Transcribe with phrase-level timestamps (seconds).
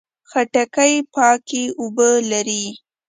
[0.29, 2.63] خټکی پاکه اوبه لري.